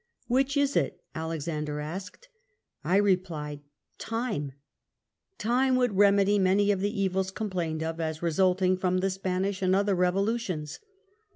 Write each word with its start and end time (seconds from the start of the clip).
"'Which 0.27 0.57
is 0.57 0.73
itT 0.75 0.93
Alexander 1.13 1.79
asked. 1.79 2.27
I 2.83 2.95
replied, 2.97 3.61
Time! 3.99 4.53
Time 5.37 5.75
would 5.75 5.95
remedy 5.95 6.39
many 6.39 6.71
of 6.71 6.79
the 6.79 6.99
evils 7.01 7.29
complained 7.29 7.83
of 7.83 7.99
as 7.99 8.23
resulting 8.23 8.77
from 8.77 8.97
the 8.97 9.11
Spanish 9.11 9.61
and 9.61 9.75
other 9.75 9.93
revolutions." 9.93 10.79